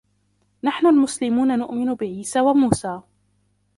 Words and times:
نحن 0.63 0.87
المسلمون 0.87 1.57
نؤمن 1.59 1.93
بعيسى 1.93 2.41
وموسى. 2.41 3.01